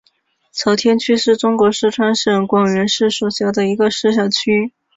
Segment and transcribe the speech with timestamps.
[0.51, 4.73] 朝天区是中国四川省广元市所辖的一个市辖区。